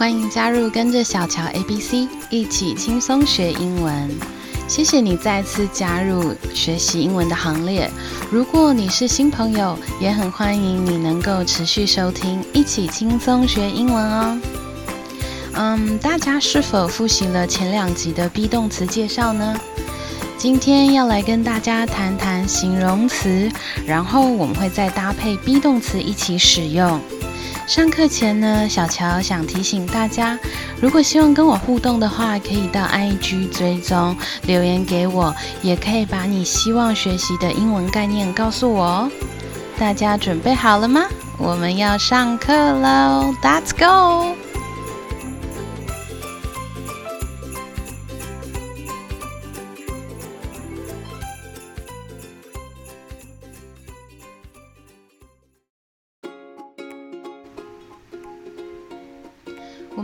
[0.00, 4.08] 欢迎加入跟着小乔 A B C 一起轻松学英文。
[4.66, 7.90] 谢谢你再次加入学习英文的行列。
[8.30, 14.40] 如果你是新朋友，也很欢迎你能够持续收听，一起轻松学英文哦。
[15.52, 19.54] 嗯，大家是否复习了前两集的 be 动词介绍呢？
[20.38, 23.50] 今天要来跟大家谈谈形容词，
[23.86, 26.98] 然后我们会再搭配 be 动词一起使用。
[27.70, 30.36] 上课前呢，小乔想提醒大家，
[30.80, 39.10] 如果希望跟我互动的话，可以到 IG 追踪留言给我，也可以把你希望学习的英文概念告诉我哦。
[39.78, 41.02] 大家准备好了吗？
[41.38, 44.34] 我们要上课喽，Let's go！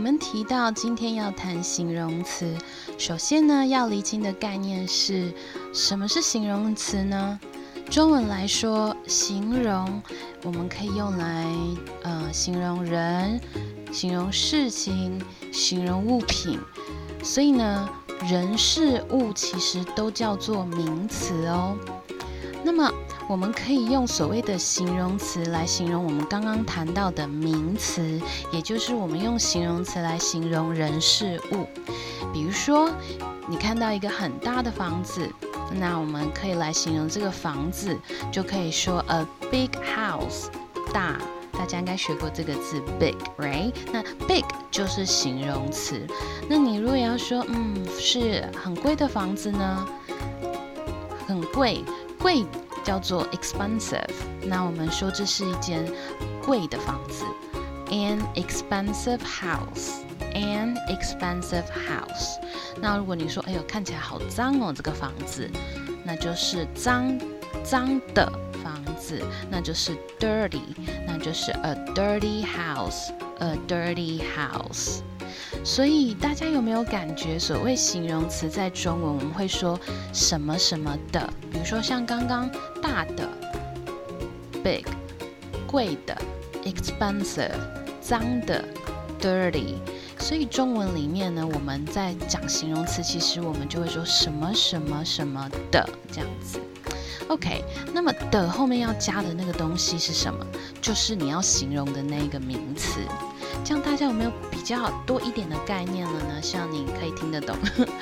[0.07, 2.55] 们提到今天要谈形容词，
[2.97, 5.33] 首先呢要厘清的概念是
[5.73, 7.37] 什么是形容词呢？
[7.89, 10.01] 中文来说，形容
[10.43, 11.45] 我们可以用来
[12.03, 13.37] 呃形容人、
[13.91, 16.57] 形容事情、形容物品，
[17.21, 17.89] 所以呢
[18.29, 21.77] 人事物其实都叫做名词哦。
[22.63, 22.89] 那么
[23.27, 28.21] 我们可以用所谓的形容词来形容我们刚刚谈到的名词，
[28.53, 31.67] 也就是我们用形容词来形容人事物。
[32.33, 32.89] 比如说，
[33.47, 35.29] 你看到一个很大的房子，
[35.73, 37.97] 那我们可以来形容这个房子，
[38.31, 40.45] 就可以说 a big house，
[40.93, 41.17] 大。
[41.51, 43.73] 大家应该学过这个字 big，right？
[43.91, 46.05] 那 big 就是形容词。
[46.47, 49.87] 那你如果要说，嗯，是很贵的房子呢？
[51.25, 51.83] 很贵，
[52.19, 52.45] 贵。
[52.87, 54.07] 叫做 expensive，
[54.45, 55.85] 那我们说这是一间
[56.41, 57.25] 贵的房子
[57.87, 62.39] ，an expensive house，an expensive house。
[62.79, 65.51] 那如果你说，哎呦，看起来好脏哦，这个房子，
[66.05, 67.19] 那就是脏
[67.61, 68.31] 脏的
[68.63, 70.61] 房子，那就是 dirty，
[71.05, 75.01] 那就是 a dirty house，a dirty house。
[75.67, 79.77] 所以大家有没有感觉，所谓形容词在中文我们会说
[80.13, 81.29] 什么什么的？
[81.51, 82.49] 比如说像刚刚
[82.81, 83.27] 大的
[84.63, 84.85] big，
[85.67, 86.17] 贵的
[86.63, 87.51] expensive，
[87.99, 88.63] 脏的
[89.19, 89.75] dirty。
[90.17, 96.61] 所以中文里面呢，我们在讲形容词，其实我们就会说什么什么什么的这样子。
[97.27, 97.61] OK，
[97.93, 100.47] 那么的后面要加的那个东西是什么？
[100.81, 103.01] 就是你要形容的那个名词。
[103.67, 106.41] 这样大家有没有比较多一点的概念了呢？
[106.41, 107.53] 希望你可以听得懂。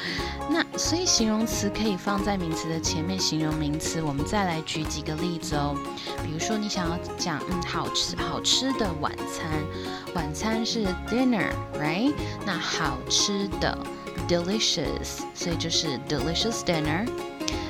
[0.47, 3.99] 那所以形容词可以放在名词的前面形容名词。
[3.99, 5.75] 我们再来举几个例子哦。
[6.23, 9.49] 比如说你想要讲嗯好吃好吃的晚餐，
[10.13, 12.13] 晚餐是 dinner，right？
[12.45, 13.75] 那好吃的
[14.27, 17.07] delicious，所以就是 delicious dinner。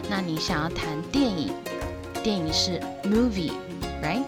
[0.10, 1.54] 那你想要谈电影，
[2.22, 3.54] 电影是 movie
[4.04, 4.26] right？。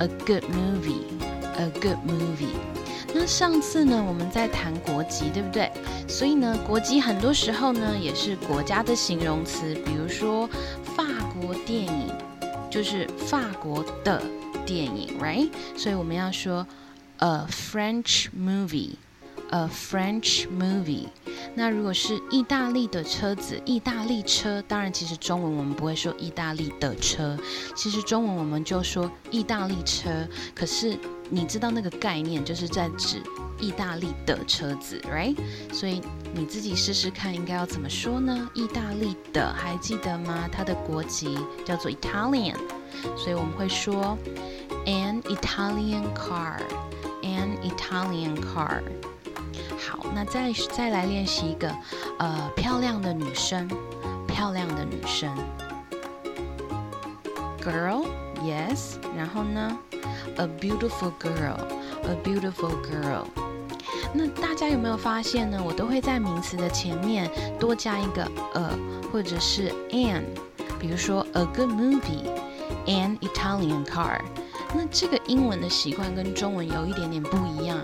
[0.00, 2.56] ，a good movie，a good movie。
[3.12, 5.70] 那上次呢，我们在谈国籍，对不对？
[6.06, 10.48] 所以呢，国籍很多时候呢也是国家的形容词，比如说
[10.96, 11.04] 法
[11.40, 12.08] 国电影
[12.70, 14.22] 就是法国的
[14.64, 15.50] 电影，right？
[15.76, 16.64] 所以我们要说
[17.18, 18.90] a French movie
[19.50, 21.06] a French movie。
[21.54, 27.36] 那如果是意大利的车子，意大利车，当然其实中文我们不会说意大利的车，
[27.74, 30.10] 其实中文我们就说意大利车。
[30.54, 30.96] 可是
[31.28, 33.22] 你知道那个概念就是在指
[33.58, 35.36] 意大利的车子，right？
[35.72, 36.00] 所以
[36.32, 38.48] 你自己试试看，应该要怎么说呢？
[38.54, 40.48] 意大利的，还记得吗？
[40.52, 42.56] 它的国籍叫做 Italian，
[43.16, 44.16] 所以我们会说
[44.86, 48.82] an Italian car，an Italian car。
[49.78, 51.74] 好，那再再来练习一个，
[52.18, 53.68] 呃，漂亮的女生，
[54.26, 55.34] 漂亮的女生
[57.62, 59.78] ，girl，yes，然后呢
[60.36, 63.24] ，a beautiful girl，a beautiful girl。
[64.12, 65.62] 那大家有没有发现呢？
[65.64, 68.24] 我都会在名词的前面多加一个
[68.54, 68.70] a
[69.12, 70.24] 或者是 an，
[70.80, 74.20] 比如说 a good movie，an Italian car。
[74.74, 77.78] 那这个英文的习惯跟中文有一点点不一样。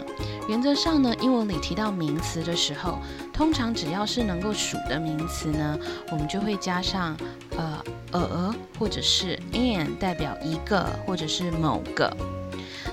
[0.49, 2.99] 原则上呢，英文里提到名词的时候，
[3.33, 5.79] 通常只要是能够数的名词呢，
[6.13, 7.17] 我们就会加上
[7.57, 12.17] 呃 a 或者是 an 代表一个或者是某个。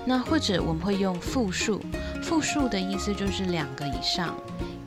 [0.06, 1.80] 那或者我们会用复数，
[2.22, 4.36] 复数的意思就是两个以上，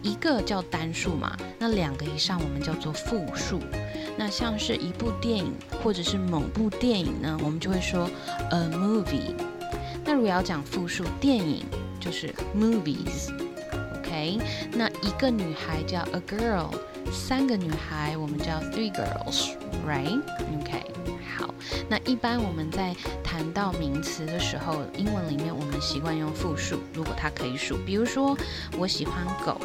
[0.06, 3.60] 一个叫单数嘛，那两个以上我们叫做复数。
[4.16, 8.08] 那像是一部电影或者是某部电影呢，我们就会说
[8.50, 9.34] a movie。
[10.04, 11.66] 那如果要讲复数，电影
[12.00, 13.30] 就是 movies。
[13.98, 14.38] OK，
[14.72, 16.70] 那一个女孩叫 a girl，
[17.12, 20.84] 三个女孩我们叫 three girls，right？OK，
[21.36, 21.52] 好。
[21.88, 28.34] 那一般我们在谈到名词的时候，英文里面我们习惯用复数，如果它可以数，比如说
[28.78, 29.60] 我喜欢狗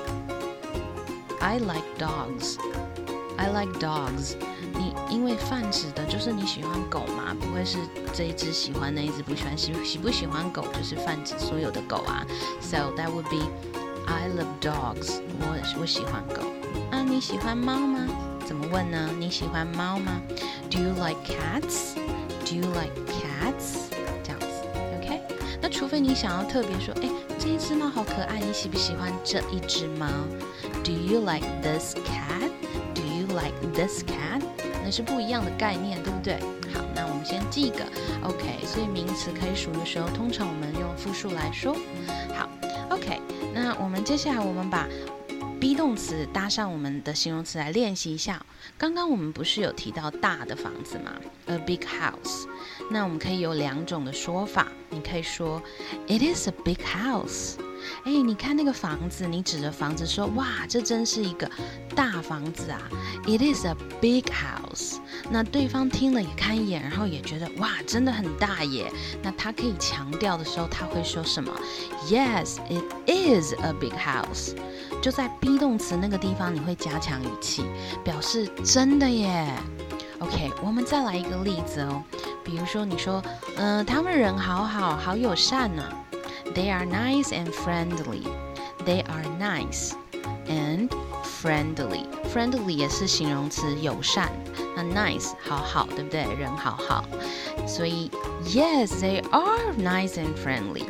[1.52, 4.36] ，I like dogs，I like dogs。
[4.74, 7.78] 你因为泛指的就是你喜欢狗嘛，不会是
[8.14, 12.26] 这一只喜欢那一只不喜欢，喜喜不喜欢狗就是泛指所有的狗啊。
[12.62, 13.46] So that would be
[14.08, 15.20] I love dogs。
[15.42, 16.42] 我我喜欢狗。
[16.90, 18.08] 啊，你喜欢猫吗？
[18.46, 19.10] 怎么问呢？
[19.20, 20.22] 你喜欢猫吗
[20.70, 21.96] ？Do you like cats?
[22.46, 23.90] Do you like cats?
[24.24, 24.48] 这样子
[24.98, 25.22] ，OK？
[25.62, 30.08] 那除非你想要特别说，哎，这一只猫好可爱，你喜不喜欢这一只猫
[30.84, 32.50] ？Do you like this cat?
[32.94, 34.42] Do you like this cat?
[34.84, 36.40] 那是不一样的概念，对不对？
[36.74, 37.86] 好，那我们先记一个
[38.24, 38.66] ，OK。
[38.66, 41.76] 所以名词可以数的时候，通常我们用复数来说。
[42.36, 42.50] 好
[42.90, 43.22] ，OK。
[43.54, 44.88] 那我们接下来我们把
[45.60, 48.44] be 动词搭上我们的形容词来练习一下。
[48.78, 51.12] 刚刚我们不是有提到大的房子吗
[51.46, 52.48] ？A big house。
[52.90, 55.62] 那我们可以有两种的说法，你可以说
[56.08, 57.56] It is a big house。
[58.04, 61.50] 哎，你看那个房子，你指着房子说：“哇，这真是一个
[61.96, 62.82] 大房子啊
[63.26, 64.98] ！”It is a big house。
[65.30, 68.92] 那对方听了也看一眼，然后也觉得：“哇，真的很大耶！”
[69.22, 71.52] 那他可以强调的时候，他会说什么
[72.08, 74.56] ？Yes, it is a big house。
[75.02, 77.64] 就在 be 动词那个地方，你会加强语气，
[78.04, 79.48] 表示真的耶。
[80.20, 82.04] OK，我们再来一个例子哦，
[82.44, 83.24] 比如说你说
[83.58, 85.84] ：“嗯，他们人好好，好友善呢。”
[86.55, 88.23] They are nice and friendly.
[88.85, 89.93] They are nice
[90.47, 90.89] and
[91.43, 92.07] friendly.
[92.33, 94.31] Friendly 也是形容词，友善。
[94.77, 96.23] 那 nice 好好，对不对？
[96.35, 97.05] 人好好。
[97.67, 98.11] 所以
[98.45, 100.85] yes, they are nice and friendly.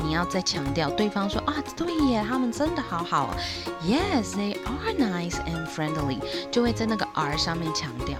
[0.00, 3.34] 你要再强调，对方说啊，对耶，他们真的好好。
[3.84, 6.20] Yes, they are nice and friendly，
[6.50, 8.16] 就会在那个 are 上面强调。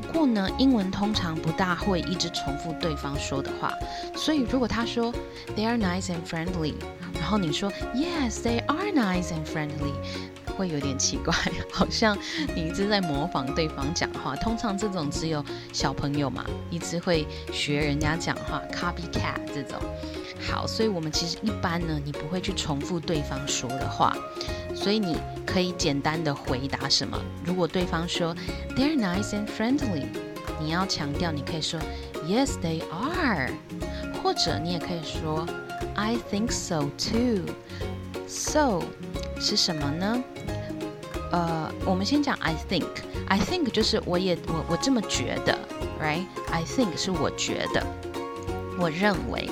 [0.00, 3.72] 不过呢，英文通常不大会一直重复对方说的话，
[4.14, 5.12] 所以如果他说
[5.56, 6.74] they are nice and friendly，
[7.14, 9.92] 然后你说 yes they are nice and friendly，
[10.56, 11.34] 会有点奇怪，
[11.72, 12.16] 好像
[12.54, 14.36] 你一直在模仿对方讲话。
[14.36, 19.80] 通常这种只有小朋友嘛，一直会学人家讲话，copycat 这种。
[20.48, 24.16] 好，所以我们其实一般呢，你不会去重复对方说的话，
[24.80, 27.18] 所以你可以简单的回答什么？
[27.44, 28.34] 如果对方说
[28.76, 30.06] They're nice and friendly，
[30.60, 31.80] 你要强调，你可以说
[32.26, 33.50] Yes they are，
[34.22, 35.44] 或者你也可以说
[35.94, 37.52] I think so too。
[38.28, 38.82] So
[39.40, 40.22] 是什么呢？
[41.32, 45.58] 呃，我们先讲 I think，I think 就是我也我我这么觉得
[46.00, 47.84] ，right？I think 是我觉得，
[48.78, 49.50] 我认为。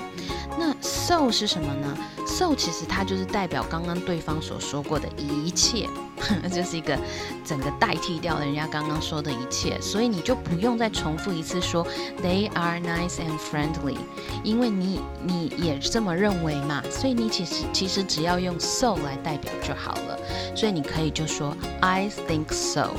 [0.58, 1.98] 那 so 是什么呢
[2.36, 5.88] ？so 其实它就是代表刚刚对方所说过的一切，
[6.52, 6.98] 就是一个
[7.42, 11.86] 整个代替掉了人家刚刚说的一切，所以你就不用再重复一次说
[12.22, 13.96] they are nice and friendly，
[14.44, 20.18] 因为你你也这么认为嘛，所以你其实其实只要用 so 来代表就好了，
[20.54, 22.90] 所以你可以就说 I think so，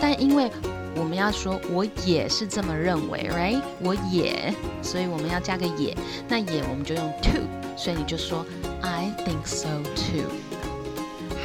[0.00, 0.48] 但因为
[0.96, 3.62] 我们要说，我也是这么认为，right？
[3.80, 5.96] 我也，所以我们要加个也。
[6.28, 7.42] 那也我们就用 too，
[7.76, 8.44] 所以你就说
[8.82, 10.30] I think so too。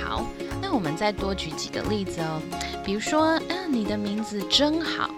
[0.04, 0.26] 好，
[0.62, 2.42] 那我们再多举几个例子哦。
[2.84, 5.10] 比如说，嗯，你的名字真好。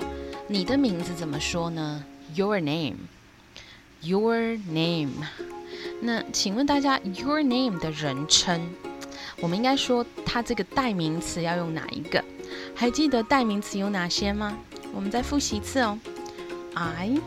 [0.48, 2.04] 你的名字怎么说呢
[2.34, 5.10] ？Your name，Your name。
[6.00, 8.70] 那请问大家，Your name 的人称，
[9.42, 12.24] 我们应该说它这个代名词要用哪一个？
[12.76, 14.58] 还记得代名词有哪些吗？
[14.94, 15.98] 我们再复习一次哦。
[16.74, 17.20] I,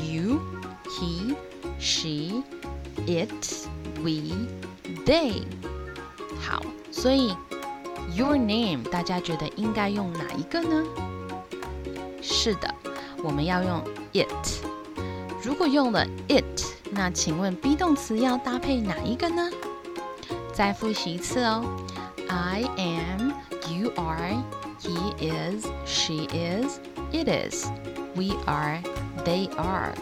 [0.00, 0.40] you,
[0.86, 1.34] he,
[1.78, 2.42] she,
[3.06, 3.68] it,
[4.02, 4.48] we,
[5.06, 5.42] they。
[6.40, 7.36] 好，所以
[8.14, 10.84] your name 大家觉得应该用哪一个呢？
[12.20, 12.74] 是的，
[13.22, 14.26] 我们要用 it。
[15.42, 19.50] 如果用了 it，那请问 be 动词要搭配哪一个呢？
[20.52, 21.64] 再复习一次哦。
[22.28, 23.32] I am,
[23.72, 24.59] you are.
[24.82, 26.80] He is, she is,
[27.12, 27.66] it is,
[28.16, 28.82] we are,
[29.24, 29.92] they are。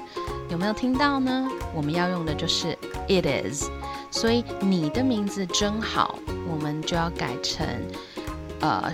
[0.48, 1.48] 有没有听到呢？
[1.74, 3.68] 我们要用的就是 it is。
[4.10, 6.18] 所以你的名字真好，
[6.50, 7.66] 我们就要改成
[8.60, 8.90] 呃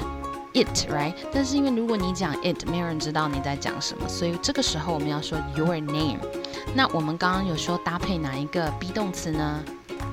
[0.54, 1.14] it，right？
[1.32, 6.18] 但是因为如果你讲 it，没有人知道你在讲什么，所以这个时候我们要说 your name。
[6.74, 9.62] 那我们刚刚有说搭配哪一个 be 动词呢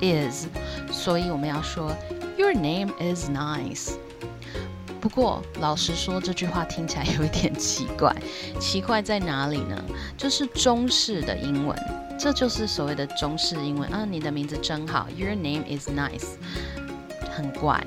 [0.00, 0.46] ？is，
[0.92, 1.90] 所以我们要说
[2.36, 3.94] your name is nice。
[5.02, 8.14] 不过，老实说，这句话听起来有一点奇怪。
[8.60, 9.84] 奇怪在哪里呢？
[10.16, 11.76] 就是中式的英文
[12.16, 16.36] 这就是所谓的中式英文啊，你的名字真好，Your name is nice，
[17.32, 17.84] 很怪。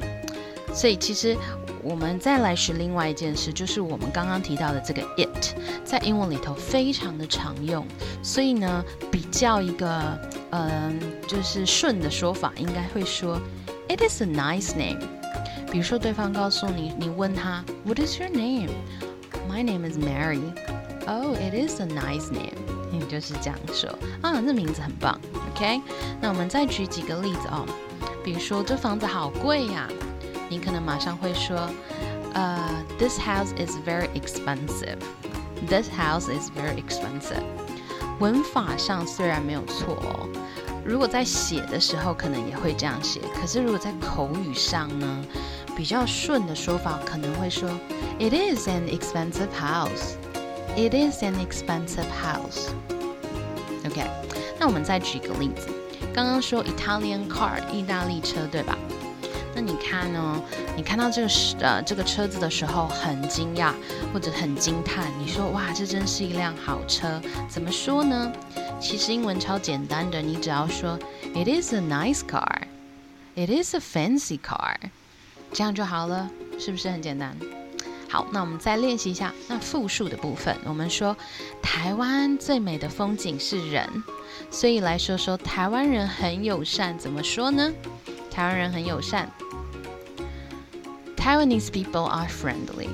[0.74, 1.38] 所以其实
[1.82, 5.56] 我们再来学另外一件事，就是我们刚刚提到的这个 it，
[5.86, 7.88] 在英文里头非常的常用。
[8.22, 10.20] 所以呢，比较一个
[10.50, 13.40] 嗯，就是顺的说法，应该会说
[13.88, 15.00] It is a nice name。
[15.76, 20.40] 比如说对方告诉你，你问他 What is your name？My name is Mary。
[21.06, 22.54] Oh, it is a nice name。
[22.90, 23.90] 你就是这样说
[24.22, 25.20] 啊，这名字很棒。
[25.52, 25.82] OK，
[26.22, 27.66] 那我们再举几个例子哦。
[28.24, 29.90] 比如说这房子好贵呀。
[30.48, 31.70] 你可能马上会说，
[32.34, 35.00] 呃，This house is very expensive.
[35.68, 37.44] This house is very expensive.
[38.22, 40.30] 文法上虽然没有错哦，
[40.86, 45.26] 如果在写的时候可能也会这样写，可是如果在口语上呢，
[45.76, 47.70] 比较顺的说法可能会说
[48.20, 50.16] ，It is an expensive house.
[50.76, 52.70] It is an expensive house.
[53.86, 54.04] OK，
[54.60, 55.68] 那我们再举一个例子，
[56.14, 58.78] 刚刚说 Italian car，意大利车，对吧？
[59.54, 60.42] 那你看呢？
[60.76, 63.72] 你看到这个是呃这个车子的时候很惊讶
[64.14, 67.22] 或者很惊叹，你说哇，这真是一辆好车。
[67.48, 68.34] 怎么说呢？
[68.82, 71.00] 其实英文超简单的，你只要说
[71.34, 72.64] It is a nice car,
[73.36, 74.76] It is a fancy car，
[75.56, 77.34] 这样就好了，是不是很简单？
[78.10, 80.54] 好，那我们再练习一下那复数的部分。
[80.66, 81.16] 我们说
[81.62, 83.90] 台湾最美的风景是人，
[84.52, 87.72] 所以来说说台湾人很友善，怎么说呢？
[88.30, 89.32] 台湾人很友善。
[91.16, 92.90] Taiwanese people are friendly.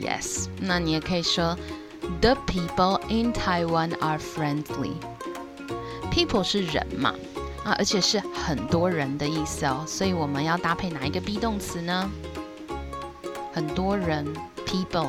[0.00, 1.58] Yes，那你也可以说
[2.20, 4.92] The people in Taiwan are friendly.
[6.12, 7.14] People 是人嘛，
[7.66, 12.08] 啊，而且是很多人的意思哦，所以我们要搭配哪一个 be 动词呢？
[13.52, 14.24] 很多人
[14.64, 15.08] ，people，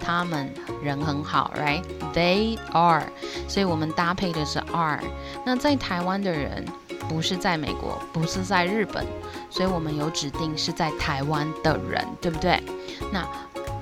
[0.00, 3.02] 他们人很好，right？They are，
[3.48, 5.02] 所以我们搭配的是 are。
[5.44, 6.64] 那在台湾的人。
[7.08, 9.02] 不是在美国，不是在日本，
[9.48, 12.62] 所以我们有指定是在台湾的人，对不对？
[13.10, 13.26] 那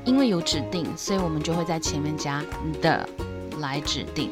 [0.05, 2.41] 因为有指定，所以我们就会在前面加
[2.81, 3.05] the
[3.59, 4.31] 来指定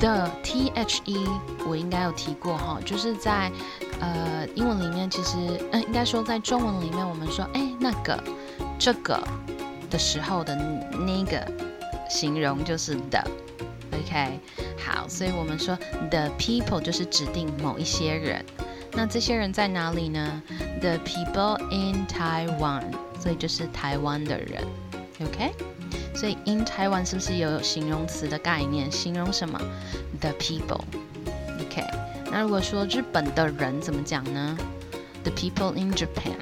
[0.00, 1.28] the t h e。
[1.66, 3.52] 我应该有提过哈，就是在
[4.00, 5.36] 呃英文里面，其实
[5.70, 8.20] 嗯应该说在中文里面，我们说哎那个
[8.78, 9.22] 这个
[9.88, 11.46] 的时候的那个
[12.08, 13.22] 形容就是 the。
[13.92, 14.40] OK，
[14.78, 15.76] 好，所以我们说
[16.10, 18.44] the people 就是指定某一些人，
[18.92, 20.42] 那这些人在哪里呢
[20.80, 22.84] ？The people in Taiwan，
[23.20, 24.64] 所以就是台湾的人。
[25.22, 25.52] OK，
[26.20, 28.90] 所以 in Taiwan 是不是有形容词的概念？
[28.90, 29.58] 形容什么
[30.20, 30.82] ？The people。
[31.58, 31.82] OK，
[32.30, 34.58] 那如果说日本的人怎么讲呢
[35.22, 36.36] ？The people in Japan。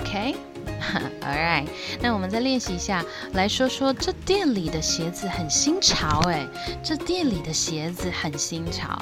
[0.00, 0.36] OK。
[1.22, 1.66] All right，
[2.00, 6.46] 那我们再练习一下，来说说这店里的鞋子很新潮哎，
[6.84, 8.96] 这店里的鞋子很新潮。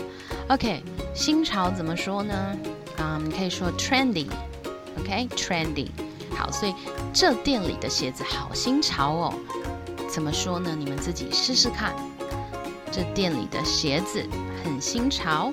[0.49, 0.83] OK，
[1.13, 2.57] 新潮怎么说呢？
[2.97, 5.89] 啊，你可以说 trendy，OK，trendy。
[6.35, 6.75] 好，所以
[7.13, 9.35] 这店里的鞋子好新潮哦。
[10.13, 10.77] 怎么说呢？
[10.79, 11.95] 你们自己试试看。
[12.93, 14.23] 这店里的鞋子
[14.63, 15.51] 很新潮。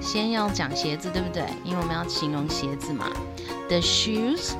[0.00, 1.44] 先要讲鞋子，对不对？
[1.62, 3.10] 因为我们要形容鞋子嘛。
[3.68, 4.54] The shoes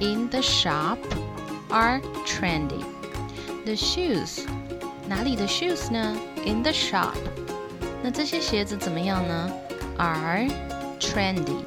[0.00, 0.98] in the shop
[1.68, 2.82] are trendy.
[3.64, 4.40] The shoes
[5.08, 7.14] 哪里的 shoes 呢？In the shop
[8.02, 9.52] 那这些鞋子怎么样呢
[9.98, 10.48] ？Are
[10.98, 11.62] trendy.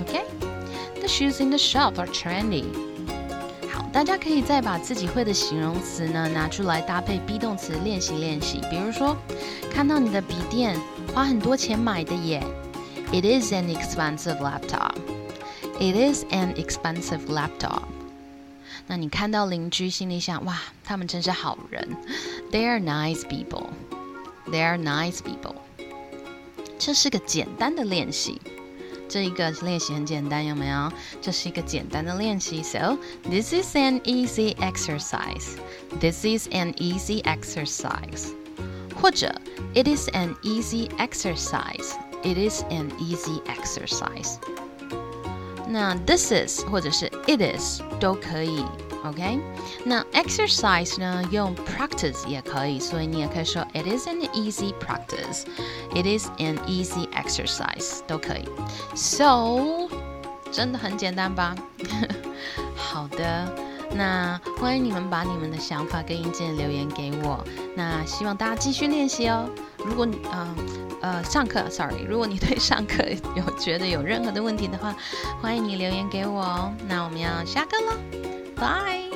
[0.00, 0.24] OK?
[0.94, 2.64] The shoes in the shop are trendy.
[3.92, 8.60] 大家可以再把自己会的形容词呢拿出来搭配 be 动词练习练习。
[8.70, 9.16] 比如说，
[9.72, 10.78] 看到你的笔电
[11.14, 12.42] 花很多钱买的耶。
[13.10, 14.92] It is an expensive laptop.
[15.80, 17.82] It is an expensive laptop。
[18.86, 21.96] 那你看到邻居，心里想：哇，他们真是好人。
[22.52, 23.66] They are nice people.
[24.50, 25.54] They are nice people。
[26.78, 28.40] 这是个简单的练习。
[29.07, 30.91] 这一个练习很简单，有没有？
[31.21, 32.63] 这是一个简单的练习。
[32.63, 35.57] So this is an easy exercise.
[35.99, 38.31] This is an easy exercise.
[38.99, 39.33] 或者
[39.75, 41.93] It is an easy exercise.
[42.23, 44.37] It is an easy exercise.
[45.68, 48.64] 那 this is 或者是 it is 都可以
[49.04, 49.38] ，OK？
[49.84, 58.48] 那 exercise 呢，用 practice 也可以，所以你也可以说 it is an easy practice，it is an easy exercise 都可以。
[58.94, 59.88] So
[60.50, 61.54] 真的很简单吧？
[62.74, 63.46] 好的，
[63.94, 67.44] 那欢迎你们把你们的想法跟意见留言给我。
[67.76, 69.46] 那希望大家继续练习哦。
[69.84, 70.87] 如果你嗯。
[71.00, 73.04] 呃，上课，sorry，如果你对上课
[73.36, 74.94] 有觉得有任何的问题的话，
[75.40, 76.72] 欢迎你留言给我哦。
[76.88, 77.96] 那我们要下课了，
[78.56, 79.07] 拜。